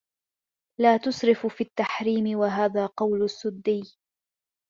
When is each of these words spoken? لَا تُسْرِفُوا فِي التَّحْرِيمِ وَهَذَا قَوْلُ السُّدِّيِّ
لَا 0.79 0.97
تُسْرِفُوا 0.97 1.49
فِي 1.49 1.63
التَّحْرِيمِ 1.63 2.37
وَهَذَا 2.39 2.85
قَوْلُ 2.85 3.23
السُّدِّيِّ 3.23 3.83